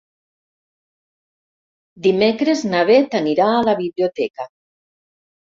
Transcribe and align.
Dimecres 2.07 2.65
na 2.73 2.81
Beth 2.91 3.19
anirà 3.21 3.49
a 3.59 3.61
la 3.69 3.77
biblioteca. 3.85 4.51